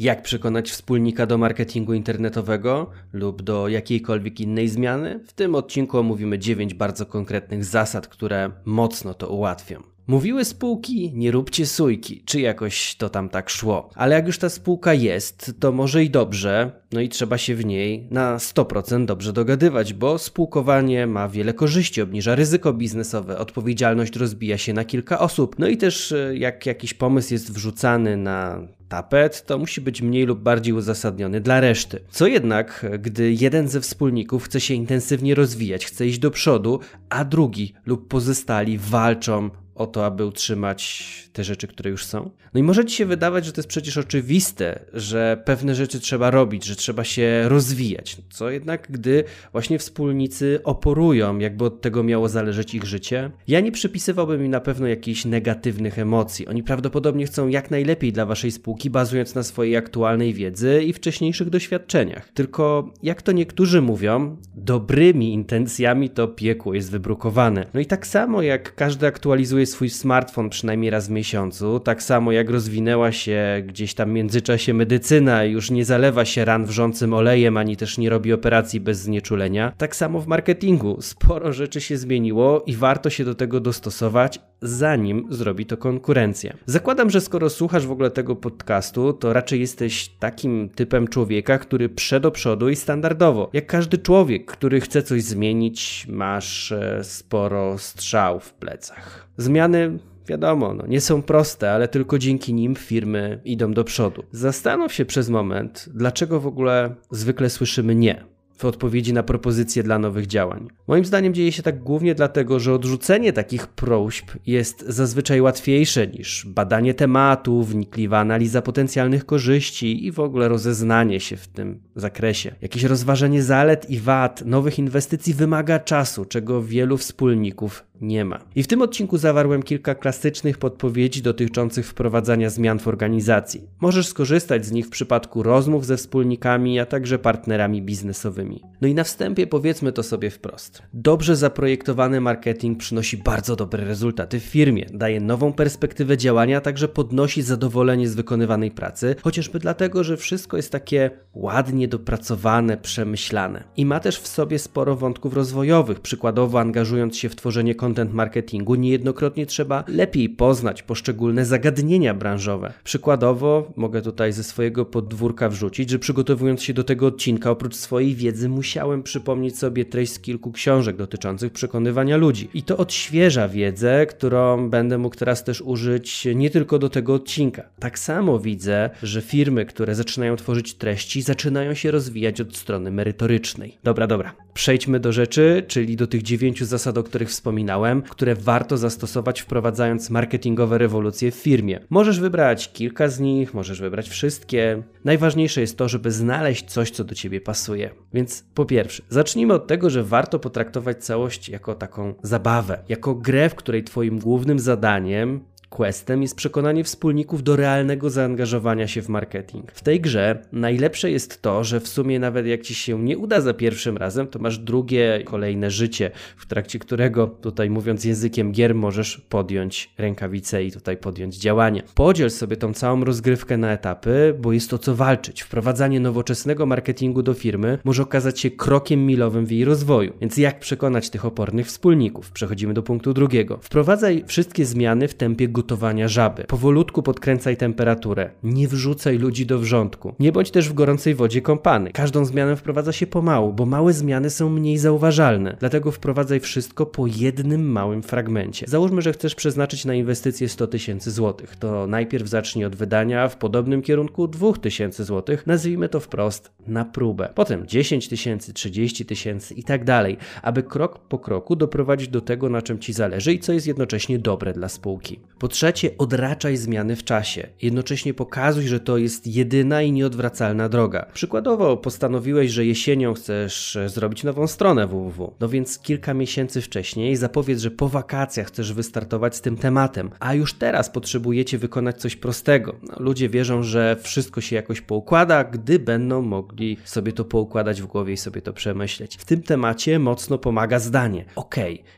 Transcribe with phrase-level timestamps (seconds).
[0.00, 5.20] Jak przekonać wspólnika do marketingu internetowego lub do jakiejkolwiek innej zmiany?
[5.26, 9.82] W tym odcinku omówimy 9 bardzo konkretnych zasad, które mocno to ułatwią.
[10.06, 13.90] Mówiły spółki, nie róbcie sójki, czy jakoś to tam tak szło.
[13.94, 17.64] Ale jak już ta spółka jest, to może i dobrze, no i trzeba się w
[17.64, 24.58] niej na 100% dobrze dogadywać, bo spółkowanie ma wiele korzyści, obniża ryzyko biznesowe, odpowiedzialność rozbija
[24.58, 29.46] się na kilka osób, no i też e, jak jakiś pomysł jest wrzucany na tapet,
[29.46, 32.00] to musi być mniej lub bardziej uzasadniony dla reszty.
[32.10, 37.24] Co jednak, gdy jeden ze wspólników chce się intensywnie rozwijać, chce iść do przodu, a
[37.24, 39.50] drugi lub pozostali walczą
[39.80, 42.30] o to, aby utrzymać te rzeczy, które już są.
[42.54, 46.30] No i może ci się wydawać, że to jest przecież oczywiste, że pewne rzeczy trzeba
[46.30, 48.16] robić, że trzeba się rozwijać.
[48.30, 53.72] Co jednak, gdy właśnie wspólnicy oporują, jakby od tego miało zależeć ich życie, ja nie
[53.72, 56.48] przypisywałbym im na pewno jakichś negatywnych emocji.
[56.48, 61.50] Oni prawdopodobnie chcą jak najlepiej dla waszej spółki, bazując na swojej aktualnej wiedzy i wcześniejszych
[61.50, 62.28] doświadczeniach.
[62.34, 67.66] Tylko, jak to niektórzy mówią, dobrymi intencjami to piekło jest wybrukowane.
[67.74, 72.32] No i tak samo jak każdy aktualizuje swój smartfon przynajmniej raz w miesiącu, tak samo
[72.32, 77.56] jak rozwinęła się gdzieś tam w międzyczasie medycyna już nie zalewa się ran wrzącym olejem,
[77.56, 80.98] ani też nie robi operacji bez znieczulenia, tak samo w marketingu.
[81.00, 86.56] Sporo rzeczy się zmieniło i warto się do tego dostosować, zanim zrobi to konkurencja.
[86.66, 91.88] Zakładam, że skoro słuchasz w ogóle tego podcastu, to raczej jesteś takim typem człowieka, który
[91.88, 93.50] prze do przodu i standardowo.
[93.52, 99.28] Jak każdy człowiek, który chce coś zmienić, masz e, sporo strzał w plecach.
[99.36, 104.22] Zmiany Wiadomo, no, nie są proste, ale tylko dzięki nim firmy idą do przodu.
[104.32, 108.24] Zastanów się przez moment, dlaczego w ogóle zwykle słyszymy nie
[108.60, 110.68] w odpowiedzi na propozycje dla nowych działań.
[110.88, 116.46] Moim zdaniem dzieje się tak głównie dlatego, że odrzucenie takich prośb jest zazwyczaj łatwiejsze niż
[116.46, 122.54] badanie tematu, wnikliwa analiza potencjalnych korzyści i w ogóle rozeznanie się w tym zakresie.
[122.62, 128.38] Jakieś rozważenie zalet i wad nowych inwestycji wymaga czasu, czego wielu wspólników nie ma.
[128.54, 133.60] I w tym odcinku zawarłem kilka klasycznych podpowiedzi dotyczących wprowadzania zmian w organizacji.
[133.80, 138.49] Możesz skorzystać z nich w przypadku rozmów ze wspólnikami, a także partnerami biznesowymi.
[138.80, 140.82] No i na wstępie powiedzmy to sobie wprost.
[140.94, 146.88] Dobrze zaprojektowany marketing przynosi bardzo dobre rezultaty w firmie, daje nową perspektywę działania, a także
[146.88, 153.64] podnosi zadowolenie z wykonywanej pracy, chociażby dlatego, że wszystko jest takie ładnie dopracowane, przemyślane.
[153.76, 158.74] I ma też w sobie sporo wątków rozwojowych, przykładowo angażując się w tworzenie content marketingu
[158.74, 162.72] niejednokrotnie trzeba lepiej poznać poszczególne zagadnienia branżowe.
[162.84, 168.14] Przykładowo mogę tutaj ze swojego podwórka wrzucić, że przygotowując się do tego odcinka, oprócz swojej
[168.14, 172.48] wiedzy musiałem przypomnieć sobie treść z kilku książek dotyczących przekonywania ludzi.
[172.54, 177.62] I to odświeża wiedzę, którą będę mógł teraz też użyć nie tylko do tego odcinka.
[177.78, 183.78] Tak samo widzę, że firmy, które zaczynają tworzyć treści, zaczynają się rozwijać od strony merytorycznej.
[183.84, 184.34] Dobra, dobra.
[184.54, 190.10] Przejdźmy do rzeczy, czyli do tych dziewięciu zasad, o których wspominałem, które warto zastosować wprowadzając
[190.10, 191.80] marketingowe rewolucje w firmie.
[191.90, 194.82] Możesz wybrać kilka z nich, możesz wybrać wszystkie.
[195.04, 197.90] Najważniejsze jest to, żeby znaleźć coś, co do ciebie pasuje.
[198.14, 203.48] Więc po pierwsze, zacznijmy od tego, że warto potraktować całość jako taką zabawę, jako grę,
[203.48, 209.72] w której twoim głównym zadaniem Questem jest przekonanie wspólników do realnego zaangażowania się w marketing.
[209.72, 213.40] W tej grze najlepsze jest to, że w sumie nawet jak ci się nie uda
[213.40, 218.74] za pierwszym razem, to masz drugie, kolejne życie, w trakcie którego, tutaj mówiąc językiem gier,
[218.74, 221.82] możesz podjąć rękawice i tutaj podjąć działanie.
[221.94, 225.42] Podziel sobie tą całą rozgrywkę na etapy, bo jest to co walczyć.
[225.42, 230.12] Wprowadzanie nowoczesnego marketingu do firmy może okazać się krokiem milowym w jej rozwoju.
[230.20, 232.30] Więc jak przekonać tych opornych wspólników?
[232.30, 233.58] Przechodzimy do punktu drugiego.
[233.62, 236.44] Wprowadzaj wszystkie zmiany w tempie gotowania żaby.
[236.44, 238.30] Powolutku podkręcaj temperaturę.
[238.42, 240.14] Nie wrzucaj ludzi do wrzątku.
[240.20, 241.92] Nie bądź też w gorącej wodzie kąpany.
[241.92, 245.56] Każdą zmianę wprowadza się pomału, bo małe zmiany są mniej zauważalne.
[245.60, 248.66] Dlatego wprowadzaj wszystko po jednym małym fragmencie.
[248.68, 251.56] Załóżmy, że chcesz przeznaczyć na inwestycje 100 tysięcy złotych.
[251.56, 255.46] To najpierw zacznij od wydania w podobnym kierunku 2000 złotych.
[255.46, 257.28] Nazwijmy to wprost na próbę.
[257.34, 262.48] Potem 10 tysięcy, 30 tysięcy i tak dalej, aby krok po kroku doprowadzić do tego,
[262.48, 265.20] na czym ci zależy i co jest jednocześnie dobre dla spółki.
[265.38, 267.46] Po trzecie, odraczaj zmiany w czasie.
[267.62, 271.06] Jednocześnie pokazuj, że to jest jedyna i nieodwracalna droga.
[271.12, 275.34] Przykładowo postanowiłeś, że jesienią chcesz zrobić nową stronę www.
[275.40, 280.34] No więc kilka miesięcy wcześniej zapowiedz, że po wakacjach chcesz wystartować z tym tematem, a
[280.34, 282.76] już teraz potrzebujecie wykonać coś prostego.
[282.82, 287.86] No, ludzie wierzą, że wszystko się jakoś poukłada, gdy będą mogli sobie to poukładać w
[287.86, 289.16] głowie i sobie to przemyśleć.
[289.16, 291.24] W tym temacie mocno pomaga zdanie.
[291.34, 291.56] Ok,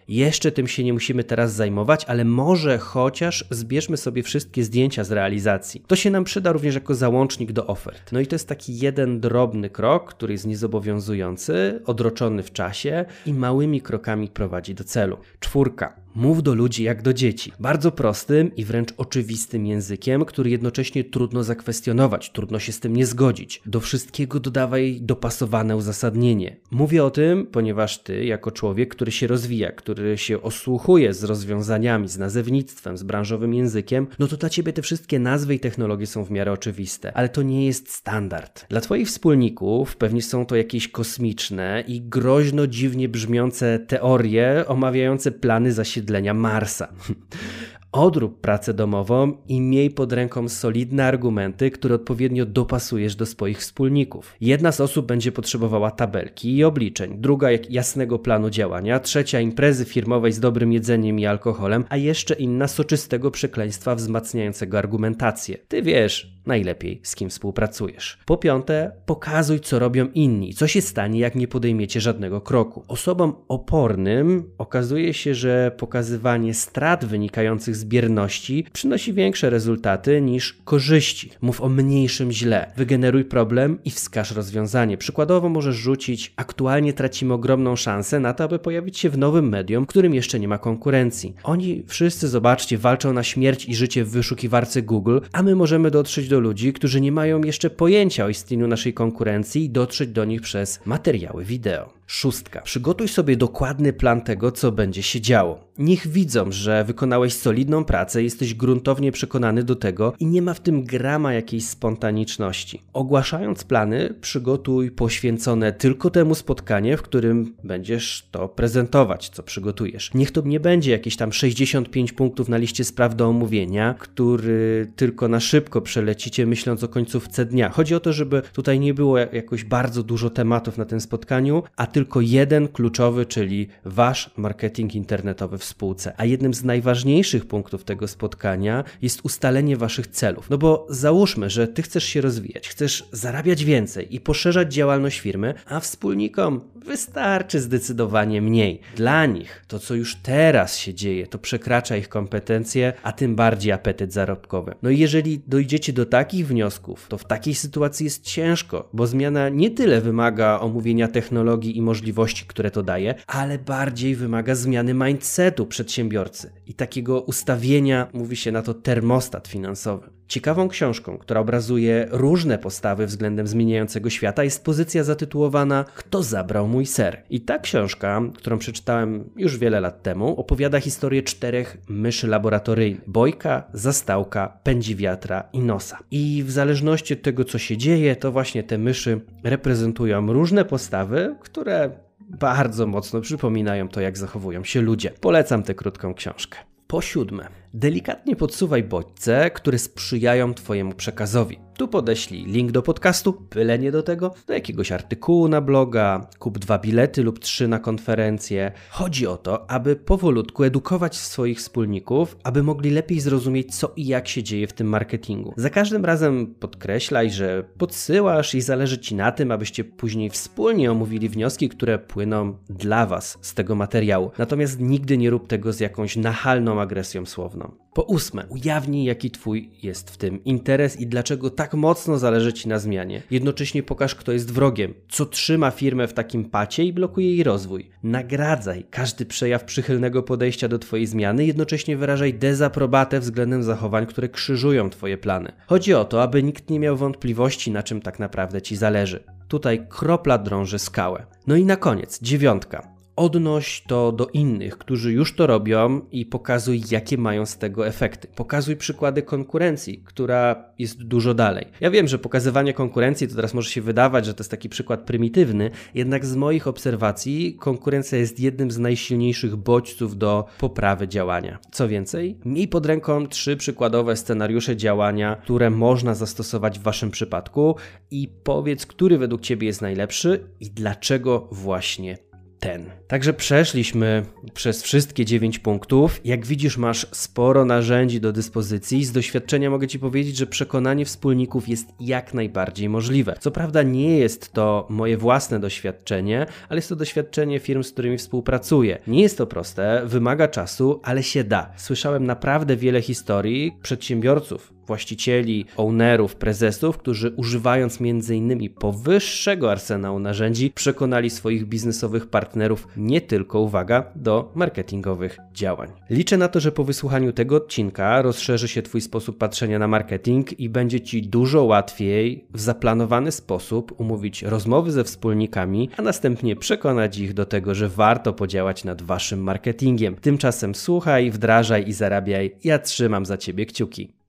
[0.09, 5.13] jeszcze tym się nie musimy teraz zajmować, ale może chociaż zbierzmy sobie wszystkie zdjęcia z
[5.13, 5.83] realizacji.
[5.87, 8.13] To się nam przyda również jako załącznik do ofert.
[8.13, 13.35] No i to jest taki jeden drobny krok, który jest niezobowiązujący, odroczony w czasie i
[13.35, 15.19] małymi krokami prowadzi do celu.
[15.41, 16.02] Czwórka.
[16.15, 17.53] Mów do ludzi jak do dzieci.
[17.61, 23.07] Bardzo prostym i wręcz oczywistym językiem, który jednocześnie trudno zakwestionować, trudno się z tym nie
[23.07, 23.63] zgodzić.
[23.67, 26.57] Do wszystkiego dodawaj dopasowane uzasadnienie.
[26.71, 32.09] Mówię o tym, ponieważ ty, jako człowiek, który się rozwija, który się osłuchuje z rozwiązaniami,
[32.09, 36.25] z nazewnictwem, z branżowym językiem, no to dla ciebie te wszystkie nazwy i technologie są
[36.25, 38.67] w miarę oczywiste, ale to nie jest standard.
[38.69, 45.73] Dla twoich wspólników pewnie są to jakieś kosmiczne i groźno dziwnie brzmiące teorie omawiające plany
[45.73, 46.89] zasiedlenia osiedlenia Marsa.
[47.93, 54.35] Odrób pracę domową i miej pod ręką solidne argumenty, które odpowiednio dopasujesz do swoich wspólników.
[54.41, 60.33] Jedna z osób będzie potrzebowała tabelki i obliczeń, druga jasnego planu działania, trzecia imprezy firmowej
[60.33, 65.59] z dobrym jedzeniem i alkoholem, a jeszcze inna soczystego przekleństwa wzmacniającego argumentację.
[65.69, 68.19] Ty wiesz, najlepiej z kim współpracujesz.
[68.27, 72.85] Po piąte, pokazuj, co robią inni, co się stanie, jak nie podejmiecie żadnego kroku.
[72.89, 81.31] Osobom opornym okazuje się, że pokazywanie strat wynikających z bierności przynosi większe rezultaty niż korzyści.
[81.41, 82.73] Mów o mniejszym źle.
[82.77, 84.99] Wygeneruj problem i wskaż rozwiązanie.
[84.99, 89.85] Przykładowo możesz rzucić: Aktualnie tracimy ogromną szansę na to, aby pojawić się w nowym medium,
[89.85, 91.35] w którym jeszcze nie ma konkurencji.
[91.43, 96.29] Oni wszyscy, zobaczcie, walczą na śmierć i życie w wyszukiwarce Google, a my możemy dotrzeć
[96.29, 100.41] do ludzi, którzy nie mają jeszcze pojęcia o istnieniu naszej konkurencji i dotrzeć do nich
[100.41, 102.02] przez materiały wideo.
[102.07, 102.61] Szóstka.
[102.61, 105.73] Przygotuj sobie dokładny plan tego, co będzie się działo.
[105.79, 110.61] Niech widzą, że wykonałeś solidną pracę, jesteś gruntownie przekonany do tego i nie ma w
[110.61, 112.83] tym grama jakiejś spontaniczności.
[112.93, 120.15] Ogłaszając plany, przygotuj poświęcone tylko temu spotkanie, w którym będziesz to prezentować, co przygotujesz.
[120.15, 125.29] Niech to nie będzie jakieś tam 65 punktów na liście spraw do omówienia, który tylko
[125.29, 127.69] na szybko przelecicie, myśląc o końcówce dnia.
[127.69, 131.87] Chodzi o to, żeby tutaj nie było jakoś bardzo dużo tematów na tym spotkaniu, a
[131.93, 136.13] tylko jeden kluczowy, czyli wasz marketing internetowy w spółce.
[136.17, 140.51] A jednym z najważniejszych punktów tego spotkania jest ustalenie waszych celów.
[140.51, 145.55] No bo załóżmy, że ty chcesz się rozwijać, chcesz zarabiać więcej i poszerzać działalność firmy,
[145.67, 148.81] a wspólnikom wystarczy zdecydowanie mniej.
[148.97, 153.73] Dla nich to, co już teraz się dzieje, to przekracza ich kompetencje, a tym bardziej
[153.73, 154.75] apetyt zarobkowy.
[154.83, 159.49] No i jeżeli dojdziecie do takich wniosków, to w takiej sytuacji jest ciężko, bo zmiana
[159.49, 165.67] nie tyle wymaga omówienia technologii i możliwości, które to daje, ale bardziej wymaga zmiany mindsetu
[165.67, 170.11] przedsiębiorcy i takiego ustawienia, mówi się na to termostat finansowy.
[170.33, 176.87] Ciekawą książką, która obrazuje różne postawy względem zmieniającego świata, jest pozycja zatytułowana Kto zabrał mój
[176.87, 177.23] ser?
[177.31, 183.63] I ta książka, którą przeczytałem już wiele lat temu, opowiada historię czterech myszy laboratoryjnych: Bojka,
[183.73, 185.99] Zastałka, Pędziwiatra i Nosa.
[186.11, 191.37] I w zależności od tego, co się dzieje, to właśnie te myszy reprezentują różne postawy,
[191.41, 191.91] które
[192.21, 195.11] bardzo mocno przypominają to, jak zachowują się ludzie.
[195.21, 196.72] Polecam tę krótką książkę.
[196.93, 201.59] Po siódme, delikatnie podsuwaj bodźce, które sprzyjają Twojemu przekazowi.
[201.83, 206.79] Tu podeślij link do podcastu, pylenie do tego, do jakiegoś artykułu na bloga, kup dwa
[206.79, 208.73] bilety lub trzy na konferencję.
[208.91, 214.29] Chodzi o to, aby powolutku edukować swoich wspólników, aby mogli lepiej zrozumieć, co i jak
[214.29, 215.55] się dzieje w tym marketingu.
[215.57, 221.29] Za każdym razem podkreślaj, że podsyłasz i zależy Ci na tym, abyście później wspólnie omówili
[221.29, 224.31] wnioski, które płyną dla Was z tego materiału.
[224.39, 227.73] Natomiast nigdy nie rób tego z jakąś nachalną agresją słowną.
[227.95, 232.69] Po ósme, ujawnij, jaki Twój jest w tym interes i dlaczego tak mocno zależy Ci
[232.69, 233.23] na zmianie.
[233.31, 237.91] Jednocześnie pokaż, kto jest wrogiem, co trzyma firmę w takim pacie i blokuje jej rozwój.
[238.03, 244.91] Nagradzaj każdy przejaw przychylnego podejścia do Twojej zmiany, jednocześnie wyrażaj dezaprobatę względem zachowań, które krzyżują
[244.91, 245.53] Twoje plany.
[245.67, 249.25] Chodzi o to, aby nikt nie miał wątpliwości, na czym tak naprawdę Ci zależy.
[249.49, 251.27] Tutaj kropla drąży skałę.
[251.47, 253.02] No i na koniec, dziewiątka.
[253.17, 258.29] Odnoś to do innych, którzy już to robią i pokazuj, jakie mają z tego efekty.
[258.35, 261.67] Pokazuj przykłady konkurencji, która jest dużo dalej.
[261.81, 265.01] Ja wiem, że pokazywanie konkurencji to teraz może się wydawać, że to jest taki przykład
[265.01, 271.59] prymitywny, jednak z moich obserwacji konkurencja jest jednym z najsilniejszych bodźców do poprawy działania.
[271.73, 277.77] Co więcej, miej pod ręką trzy przykładowe scenariusze działania, które można zastosować w Waszym przypadku
[278.11, 282.32] i powiedz, który według Ciebie jest najlepszy i dlaczego właśnie
[282.63, 282.91] ten.
[283.09, 284.23] Także przeszliśmy
[284.55, 286.21] przez wszystkie 9 punktów.
[286.25, 289.05] Jak widzisz, masz sporo narzędzi do dyspozycji.
[289.05, 293.37] Z doświadczenia mogę Ci powiedzieć, że przekonanie wspólników jest jak najbardziej możliwe.
[293.41, 298.19] Co prawda, nie jest to moje własne doświadczenie, ale jest to doświadczenie firm, z którymi
[298.19, 298.99] współpracuję.
[299.07, 301.73] Nie jest to proste, wymaga czasu, ale się da.
[301.77, 308.71] Słyszałem naprawdę wiele historii przedsiębiorców, właścicieli, ownerów, prezesów, którzy używając m.in.
[308.71, 315.89] powyższego arsenału narzędzi przekonali swoich biznesowych partnerów nie tylko, uwaga, do marketingowych działań.
[316.11, 320.61] Liczę na to, że po wysłuchaniu tego odcinka rozszerzy się Twój sposób patrzenia na marketing
[320.61, 327.19] i będzie Ci dużo łatwiej w zaplanowany sposób umówić rozmowy ze wspólnikami, a następnie przekonać
[327.19, 330.17] ich do tego, że warto podziałać nad Waszym marketingiem.
[330.17, 332.57] Tymczasem słuchaj, wdrażaj i zarabiaj.
[332.65, 334.22] Ja trzymam za Ciebie kciuki.